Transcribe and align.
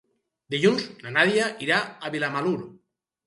Dilluns 0.53 0.87
na 1.03 1.11
Nàdia 1.17 1.51
irà 1.67 1.77
a 1.85 2.11
Vilamalur. 2.17 2.57